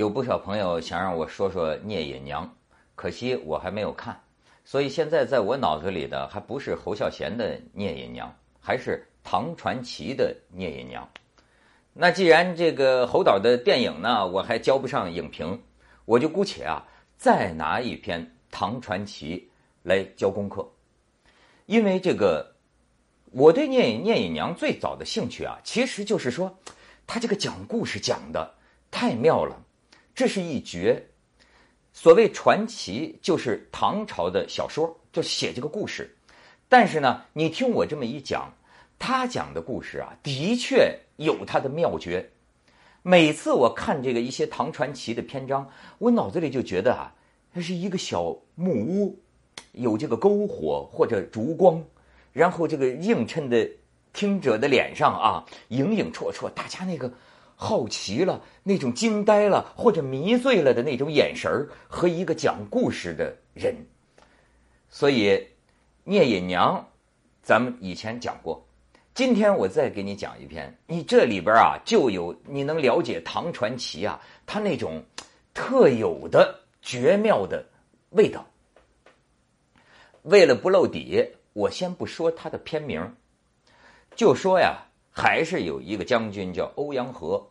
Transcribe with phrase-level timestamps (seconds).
[0.00, 2.46] 有不少朋友想让我说说《聂隐娘》，
[2.94, 4.18] 可惜我还没有看，
[4.64, 8.26] 所以现在在我脑子里的还不是侯孝贤的《聂隐娘》，
[8.62, 11.04] 还是唐传奇的《聂隐娘》。
[11.92, 15.60] 那既然这个侯导的电影呢，我还交不上影评，
[16.06, 16.82] 我就姑且啊
[17.18, 19.50] 再拿一篇唐传奇
[19.82, 20.66] 来交功课，
[21.66, 22.54] 因为这个
[23.32, 26.58] 我对《聂隐聂隐娘》最早的兴趣啊，其实就是说
[27.06, 28.54] 他这个讲故事讲的
[28.90, 29.54] 太妙了。
[30.14, 31.06] 这是一绝。
[31.92, 36.16] 所谓传奇，就是唐朝的小说，就写这个故事。
[36.68, 38.52] 但是呢，你听我这么一讲，
[38.96, 42.30] 他讲的故事啊，的确有他的妙绝。
[43.02, 47.12] 每次我看这个一些唐传奇的篇章，我脑子里就觉得啊，
[47.52, 49.18] 那是一个小木屋，
[49.72, 51.82] 有这个篝火或者烛光，
[52.32, 53.68] 然后这个映衬的
[54.12, 57.12] 听者的脸上啊，影影绰绰，大家那个。
[57.62, 63.76] 好奇了，那种惊呆了或者迷醉了的那种眼神儿，和一个讲故事的人。
[64.88, 65.28] 所以，
[66.04, 66.78] 《聂隐娘》，
[67.42, 68.66] 咱们以前讲过，
[69.12, 70.74] 今天我再给你讲一篇。
[70.86, 75.04] 你这里边啊，就有你能了解唐传奇啊，它那种
[75.52, 77.62] 特有的绝妙的
[78.12, 78.46] 味道。
[80.22, 83.14] 为了不露底，我先不说它的片名，
[84.16, 84.86] 就说呀。
[85.20, 87.46] 还是有一个将军叫欧阳和，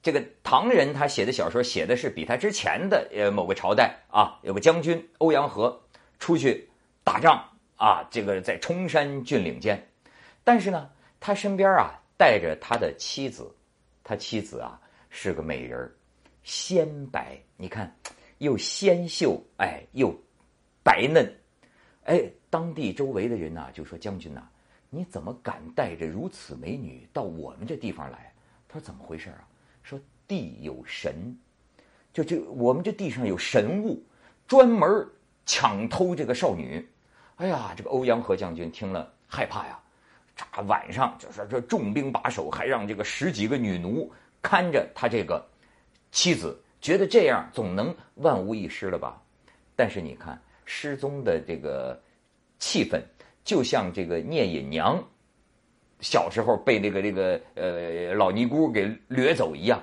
[0.00, 5.78] 这个唐人他写的小说写的是比他之前的呃某个朝代啊，有个将军欧阳和
[6.18, 6.66] 出去
[7.04, 7.46] 打仗
[7.76, 9.86] 啊，这个在冲山峻岭间，
[10.42, 10.90] 但是呢，
[11.20, 13.54] 他身边啊带着他的妻子，
[14.02, 15.94] 他妻子啊是个美人
[16.42, 17.94] 鲜白，你看
[18.38, 20.10] 又纤秀哎又
[20.82, 21.30] 白嫩，
[22.04, 24.48] 哎，当地周围的人呐就说将军呐。
[24.90, 28.32] 你怎么敢带着如此美女到我们这地方来？
[28.68, 29.46] 他说怎么回事啊？
[29.82, 31.36] 说地有神，
[32.12, 34.02] 就这我们这地上有神物，
[34.46, 35.08] 专门
[35.46, 36.86] 抢偷这个少女。
[37.36, 39.80] 哎呀，这个欧阳和将军听了害怕呀，
[40.36, 44.12] 这晚上就说这重兵把守，还让这个十几个女奴
[44.42, 45.44] 看着他这个
[46.12, 49.22] 妻子，觉得这样总能万无一失了吧？
[49.74, 52.00] 但是你看失踪的这个
[52.58, 53.00] 气氛。
[53.44, 55.02] 就像这个聂隐娘
[56.00, 59.82] 小时候被那个这个呃老尼姑给掠走一样，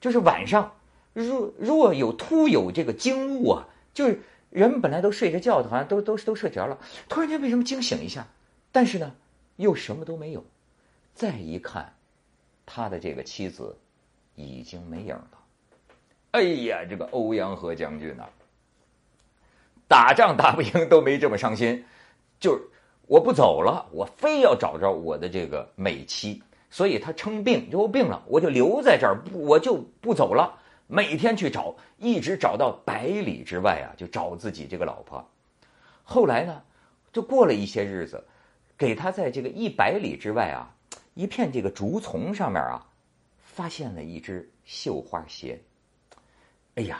[0.00, 0.72] 就是晚上
[1.12, 4.20] 若若有突有这个惊物啊，就是
[4.50, 8.26] 人本来都睡着觉的，好像都都都睡着了，突然间为什么惊醒一下？
[8.72, 9.14] 但是呢，
[9.56, 10.44] 又什么都没有。
[11.14, 11.94] 再一看，
[12.64, 13.76] 他的这个妻子
[14.34, 15.30] 已经没影了。
[16.32, 18.24] 哎呀，这个欧阳和将军呐，
[19.86, 21.84] 打仗打不赢都没这么伤心，
[22.40, 22.62] 就是。
[23.12, 35.28] 我不走了，我非要找着我的这个美妻，所以他称病就病了，我就留在这儿，不我就不走了，每天去找，一直找到百里之外啊，就找自己这个老婆。
[36.02, 36.62] 后来呢，
[37.12, 38.24] 就过了一些日子，
[38.78, 40.74] 给他在这个一百里之外啊，
[41.12, 42.86] 一片这个竹丛上面啊，
[43.42, 45.60] 发现了一只绣花鞋。
[46.76, 46.98] 哎呀，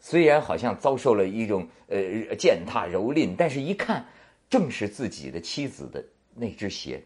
[0.00, 4.04] 虽然好像遭受了一种呃践踏蹂躏，但是一看。
[4.48, 7.02] 正是自己的妻子的那只鞋，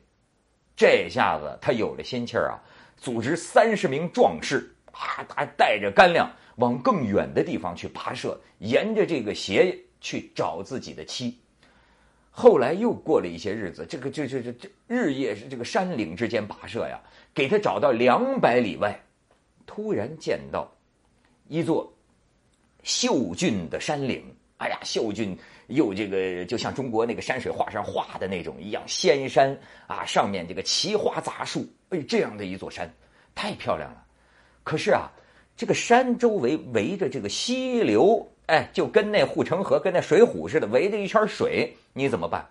[0.76, 2.60] 这下子他有了心气儿啊！
[2.96, 11.38] 组织三十名壮士啊，他带着干粮往更远的地方去跋涉，沿着这个鞋去找自己的妻。
[12.30, 17.00] 后来又过了一些日子，这个这这这这日夜是这个山岭之间跋涉呀，
[17.32, 19.00] 给他找到两百里外，
[19.66, 20.70] 突然见到
[21.48, 21.92] 一座
[22.82, 24.22] 秀峻的山岭。
[24.58, 25.36] 哎呀，秀俊
[25.70, 32.92] 又这个就像中国那个山水画上画的那种一样，仙山啊，上面这个奇花杂树，哎，这样的一座山，
[33.34, 34.04] 太漂亮了。
[34.62, 35.10] 可是啊，
[35.56, 42.47] 这个山周围围着这个溪流，哎，就跟那护城河、跟那水浒似的，围着一圈水，你怎么办？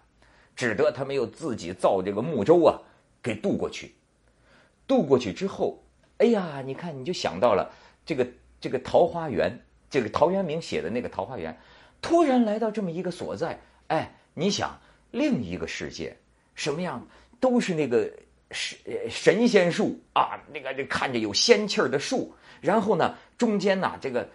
[0.55, 2.79] 只得他们又自己造这个木舟啊，
[3.21, 3.93] 给渡过去。
[4.87, 5.81] 渡过去之后，
[6.17, 7.71] 哎呀，你看，你就想到了
[8.05, 8.27] 这个
[8.59, 9.51] 这个桃花源，
[9.89, 11.57] 这个陶渊明写的那个桃花源。
[12.01, 14.79] 突然来到这么一个所在，哎，你想
[15.11, 16.15] 另一个世界
[16.55, 17.05] 什么样？
[17.39, 18.11] 都是那个
[18.51, 18.77] 神
[19.09, 24.27] 神仙树啊，那个看着有仙气儿的树，然后呢，中间呢这个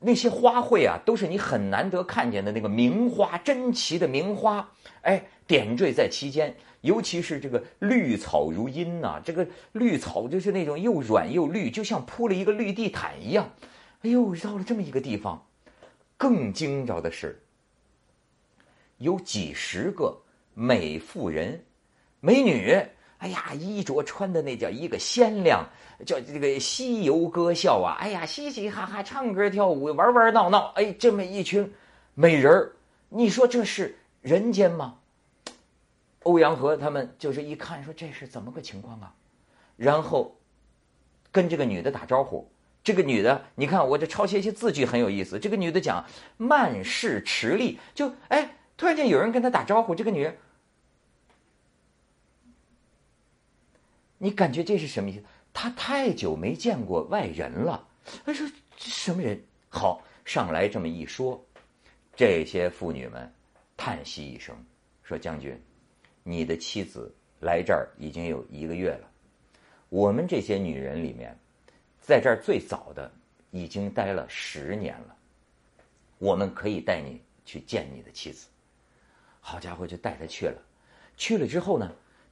[0.00, 4.66] 那些花卉啊，都是你很难得看见的那个名花，珍奇的名花，
[5.02, 6.56] 哎，点缀在其间。
[6.82, 13.50] 尤其是这个绿草如茵呐，这个绿草就是那种又软又绿，就像铺了一个绿地毯一样。
[14.02, 15.44] 哎呦，到了这么一个地方。
[16.18, 17.40] 更惊着的是，
[18.98, 20.14] 有几十个
[20.52, 21.64] 美妇人、
[22.18, 22.76] 美女，
[23.18, 25.64] 哎呀，衣着穿的那叫一个鲜亮，
[26.04, 27.96] 叫这个西游歌笑啊！
[28.00, 31.72] 哎呀，嘻嘻哈哈，唱歌跳舞，玩玩闹闹，哎，这么一群
[32.14, 32.72] 美人儿，
[33.08, 34.98] 你说这是人间吗？
[36.24, 39.14] 欧阳和他们就是一看，说这是怎么个情况啊？
[39.76, 40.36] 然后
[41.30, 42.50] 跟这个女的打招呼。
[42.84, 45.38] 这个女的，你看我这抄写一些字句很有意思。
[45.38, 46.04] 这个女的讲
[46.36, 50.36] 慢视持力，就哎，突然间有人跟她打招呼，这个女人，
[54.16, 55.24] 你感觉这是什么意思？
[55.52, 57.86] 她太久没见过外人了。
[58.24, 58.46] 她说
[58.76, 59.38] 这什么人？
[59.68, 61.44] 好，上来这么一说，
[62.16, 63.30] 这些妇女们
[63.76, 64.56] 叹息一声，
[65.02, 65.60] 说将军。
[66.22, 69.10] 你的妻子来这儿已经有一个月了，
[69.88, 71.38] 我们这些女人里面，
[72.08, 73.12] 在这儿最早的
[73.50, 75.14] 已经待了十年了。
[76.16, 78.46] 我们可以带你去见你的妻子。
[79.40, 80.56] 好家伙，就带他去了。
[81.18, 81.86] 去了之后呢，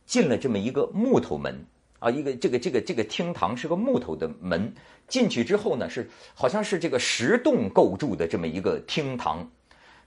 [0.06, 1.62] 进了这么一个木头门
[1.99, 4.73] 啊，一个这个这个这个厅堂是个木头的门。
[5.08, 9.46] 进去之后呢，是好像是这个石洞构筑的这么一个厅堂。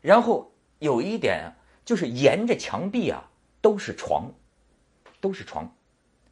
[0.02, 1.54] 然后有一点
[1.86, 3.24] 就是沿着墙壁啊。
[3.62, 4.32] 都是床，
[5.20, 5.70] 都是床，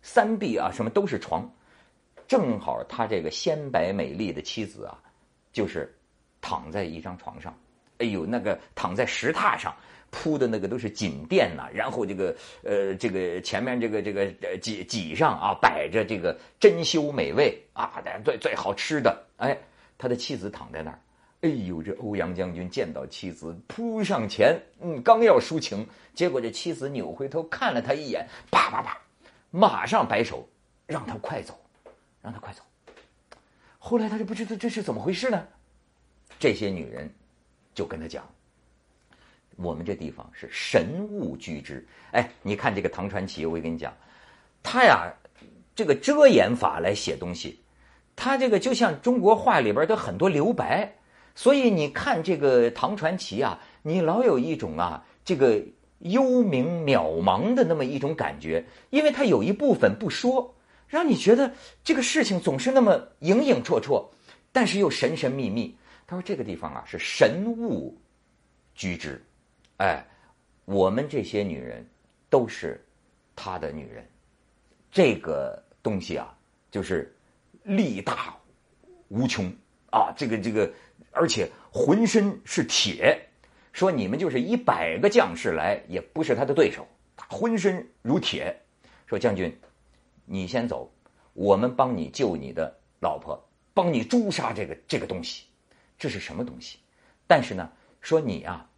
[0.01, 1.53] 三壁啊，什么都是床，
[2.27, 4.99] 正好他这个鲜白美丽的妻子啊，
[5.53, 5.93] 就是
[6.41, 7.57] 躺在一张床上，
[7.99, 9.73] 哎呦，那个躺在石榻上
[10.09, 14.27] 铺的那个都是锦垫呐，然后这个呃，这个前面这个这个
[14.59, 19.57] 几几上啊摆着这个珍馐美味啊，最最好吃的，哎，
[19.97, 20.99] 他的妻子躺在那儿。
[21.41, 25.85] 哎呦，这欧阳将军见到妻子，扑上前，嗯，刚要抒情，
[26.15, 28.97] 结果这妻子扭回头看了他一眼，啪啪啪，
[29.51, 30.49] 马上摆手，
[30.87, 31.53] 让他快走，
[32.21, 32.61] 让他快走。
[33.79, 35.47] 后来他就不知道这是怎么回事呢？
[36.39, 37.09] 这些女人
[37.73, 38.27] 就跟他讲
[39.55, 43.93] ：“我们这地方是神物居之。”哎，你看这个唐传奇，我跟你讲，
[44.61, 45.11] 他呀，
[45.75, 47.59] 这个遮掩法来写东西，
[48.15, 50.93] 他这个就像中国画里边的很多留白。
[51.33, 55.63] 所以你看这个唐传奇啊，你老有一种啊，这个
[55.99, 60.55] 幽冥渺茫的那么一种感觉，因为他有一部分不说，
[60.87, 61.53] 让你觉得
[61.83, 64.07] 这个事情总是那么影影绰绰，
[64.51, 65.75] 但是又神神秘秘。
[66.05, 67.97] 他说这个地方啊是神物
[68.73, 69.21] 居之，
[69.77, 70.05] 哎，
[70.65, 71.85] 我们这些女人
[72.29, 72.83] 都是
[73.35, 74.07] 他的女人，
[74.91, 76.33] 这个东西啊
[76.71, 77.13] 就是
[77.63, 78.35] 力大
[79.09, 79.51] 无穷
[79.91, 80.71] 啊，这个这个。
[81.11, 83.19] 而且浑身是铁，
[83.73, 88.55] 说你们就是一百个将士来也不是他的对手，他浑身如铁。
[89.07, 89.51] 说将军，
[90.27, 90.91] 你先走，
[91.33, 93.41] 我们帮你救你的老婆，
[93.73, 95.45] 帮你诛杀这个这个东西。
[95.97, 96.77] 这是什么东西？
[97.25, 97.71] 但是呢，
[98.01, 98.69] 说你啊，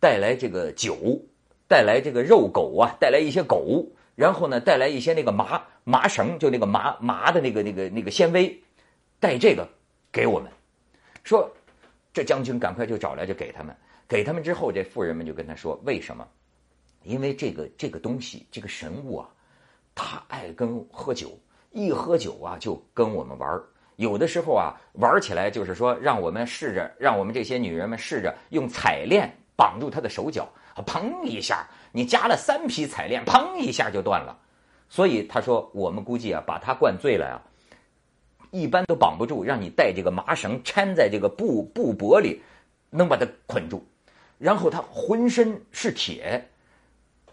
[0.00, 1.18] 带来这个酒，
[1.66, 3.86] 带来这个肉狗啊，带来一些狗，
[4.16, 8.62] 然后呢，带来一些那个麻麻绳，就那个麻麻的那个那个那个纤维，
[9.20, 9.66] 带这个
[10.10, 10.50] 给我们，
[11.24, 11.50] 说。
[12.14, 13.74] 这将军赶快就找来，就给他们。
[14.06, 16.28] 给他们之后，这妇人们就跟他说：“为什么？
[17.04, 19.30] 因为这个这个东西，这个神物啊，
[19.94, 21.38] 他爱跟喝酒，
[21.70, 23.60] 一喝酒啊就跟我们玩
[23.96, 30.48] 有的时候啊，玩起来就是说，让我们试着，让我们这些女人们试着用彩链绑住他的手脚，
[30.86, 34.38] 砰一下，你加了三匹彩链，砰一下就断了。
[34.88, 37.40] 所以他说，我们估计啊，把他灌醉了呀。”
[38.52, 42.42] 一般都绑不住，让你带这个麻绳掺在这个布布帛里，
[42.90, 43.82] 能把它捆住，
[44.36, 46.46] 然后他浑身是铁，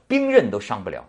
[0.08, 1.06] 兵刃都伤不了。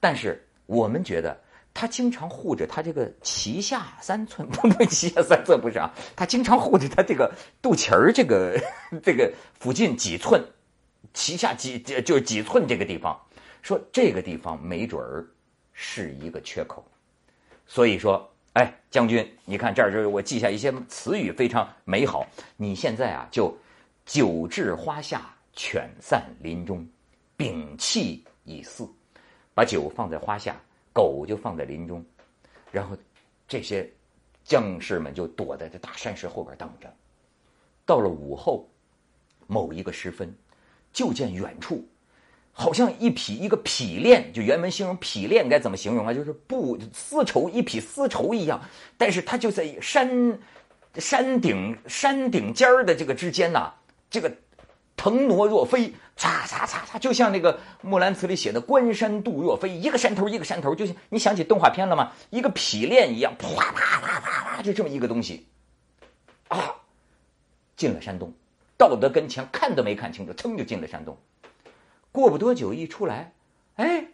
[0.00, 1.38] 但是 我们觉得
[1.72, 8.58] 他经常护着他这个脐下三寸，不不，脐下三寸不是啊， 他经常护着他这个肚脐儿这个
[9.02, 10.44] 这个附近几寸，
[11.14, 13.20] 脐下几就是几寸这个地方，
[13.62, 15.26] 说这个地方没准儿
[15.72, 16.84] 是一个缺口，
[17.66, 18.30] 所以说。
[18.54, 22.24] 哎，将军，你看这儿就是我记下一些词语，非常美好。
[22.56, 23.52] 你现在啊，就
[24.06, 26.86] 酒至花下，犬散林中，
[27.36, 28.88] 屏气以祀，
[29.54, 30.60] 把酒放在花下，
[30.92, 32.04] 狗就放在林中，
[32.72, 32.96] 然后
[33.46, 33.88] 这些
[34.44, 36.92] 将士们就躲在这大山石后边等着。
[37.86, 38.68] 到了午后，
[39.46, 40.34] 某一个时分，
[40.92, 41.86] 就见远处。
[42.56, 46.14] 好像一匹一个匹练，就原文形容匹练该怎么形容啊？
[46.14, 48.62] 就是布丝绸一匹丝绸一样，
[48.96, 50.38] 但是它就在山
[50.94, 53.72] 山顶山顶尖儿的这个之间呐，
[54.08, 54.32] 这个
[55.04, 62.10] 腾挪若飞，嚓嚓嚓嚓，就像那个《木兰辞》里写的“关山度若飞”，一个山头一个山头，就像你想起动画片了吗？
[62.30, 65.46] 一个匹练一样，啪啪啪啪啪，就这么一个东西，
[66.48, 66.76] 啊，
[67.76, 68.32] 进了山洞，
[68.78, 71.18] 道德跟前看都没看清楚，噌就进了山洞。
[72.10, 73.34] 过不多久，一出来，
[73.74, 74.06] 哎，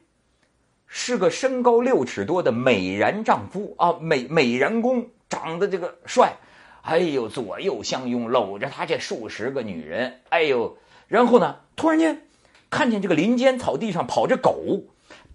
[0.89, 6.37] 是个身高六尺多的美髯丈夫啊，美美髯公，长得这个帅，
[6.83, 12.27] 哎呦，左右相拥，搂着他这数十个女人，哎呦，然后呢，突然间
[12.71, 14.83] 看见这个林间草地上跑着狗，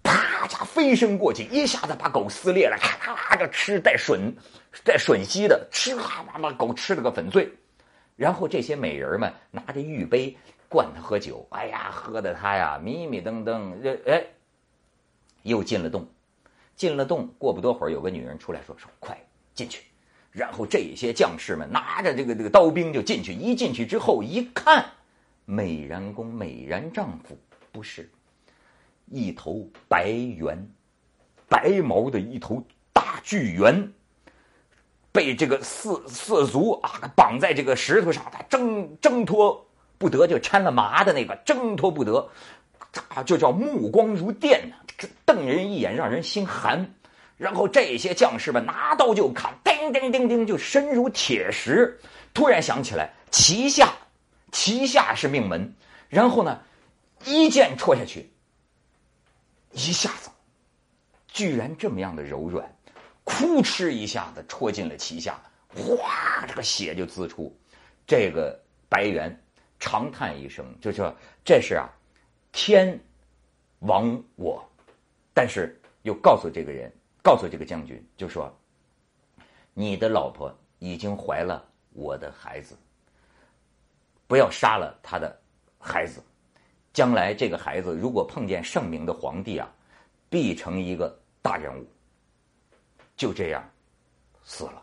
[0.02, 4.32] 啪家飞身过去，一下子把狗撕裂了，咔咔的吃带吮
[4.84, 7.50] 带吮吸的，吃啦把把狗吃了个粉碎，
[8.16, 10.36] 然后这些美人们拿着玉杯
[10.68, 14.24] 灌他喝酒，哎呀，喝的他呀迷迷瞪瞪，这哎。
[15.42, 16.08] 又进了洞，
[16.74, 19.16] 进了洞，过不多会儿，有个女人出来说：“说快
[19.54, 19.84] 进去。”
[20.36, 23.32] 然后这些将士们拿着这个这个刀兵就进去。
[23.32, 24.84] 一进去之后一看，
[25.46, 27.38] 美髯公、美髯丈夫
[27.72, 28.10] 不是
[29.06, 30.68] 一头白猿，
[31.48, 32.62] 白毛的一头
[32.92, 33.90] 大巨猿，
[35.10, 39.66] 被这个四四足啊绑在这个石头上，他挣挣脱
[39.96, 42.28] 不得，就掺了麻的那个挣脱不得，
[43.08, 44.76] 啊，就叫目光如电呐。
[45.24, 46.94] 瞪人一眼，让人心寒。
[47.38, 49.52] 然后这些将士们拿刀就砍，
[49.92, 52.00] 叮叮叮叮，就身如铁石。
[52.34, 53.94] 突然想起来，旗下，
[54.52, 55.74] 旗下是命门。
[56.08, 56.62] 然后呢，
[57.24, 58.30] 一剑戳下去，
[59.72, 60.30] 一下子，
[61.28, 62.76] 居然这么样的柔软，
[63.24, 65.40] 哭哧一下子戳进了旗下，
[65.74, 67.54] 哗，这个血就滋出。
[68.06, 68.56] 这个
[68.88, 69.36] 白猿
[69.80, 71.14] 长叹一声，就说
[71.44, 71.88] ：“这是啊，
[72.52, 73.00] 天
[73.80, 74.64] 亡我。”
[75.34, 78.56] 但是又告诉这个人，告诉这个将军，就说
[79.78, 82.74] ：“你的老婆已经怀了我的孩子，
[84.26, 85.38] 不要杀了他的
[85.78, 86.22] 孩子。
[86.94, 89.70] 将来这个孩子如果碰见圣明的皇帝啊，
[90.30, 91.86] 必成一个大人物。”
[93.18, 93.62] 就这样
[94.42, 94.82] 死了。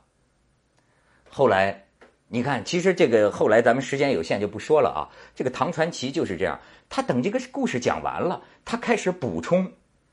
[1.28, 1.84] 后来
[2.28, 5.10] 你看，其实这个后来咱们时间有限就不说了啊。
[5.34, 9.72] 这个唐传奇就是这样，他等这个故事讲完了，他开始补充。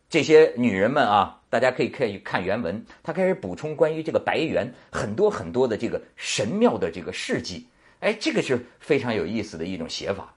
[0.08, 7.66] 这些女人们啊，大家可以可以看原文，他开始补充关于这个白猿很多很多的这个神妙的这个事迹。
[7.99, 10.33] 哎，这个是非常有意思的一种写法。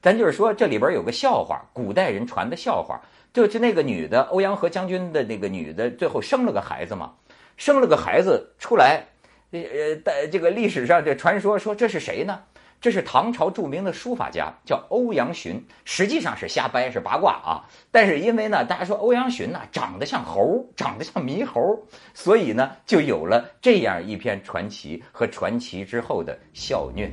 [0.00, 3.00] 咱就是说，这里边有个笑话，古代人传的笑话，
[3.32, 7.14] 就是那个女的欧阳和将军的那个女的，最后生了个孩子嘛，
[7.56, 9.04] 生了个孩子出来，
[9.50, 9.60] 呃，
[10.04, 12.40] 在这个历史上这传说说这是谁呢？
[12.84, 17.64] 这是唐朝著名的书法家，叫欧阳询，实际上是瞎掰，是八卦啊。
[17.90, 27.10] 但是因为呢，大家说欧阳询呢长得像猴，长得像猕猴，所以呢就有了这样一篇传奇和传奇之后的笑虐。